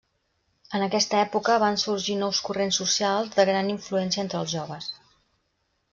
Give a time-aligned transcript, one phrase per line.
[0.77, 4.93] En aquesta època van sorgir nous corrents socials de gran influència entre els joves.